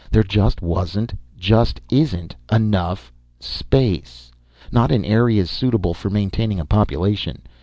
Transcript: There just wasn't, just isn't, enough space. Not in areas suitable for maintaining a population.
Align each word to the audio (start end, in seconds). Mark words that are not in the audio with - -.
There 0.09 0.23
just 0.23 0.63
wasn't, 0.63 1.13
just 1.37 1.79
isn't, 1.91 2.35
enough 2.51 3.13
space. 3.39 4.31
Not 4.71 4.91
in 4.91 5.05
areas 5.05 5.51
suitable 5.51 5.93
for 5.93 6.09
maintaining 6.09 6.59
a 6.59 6.65
population. 6.65 7.43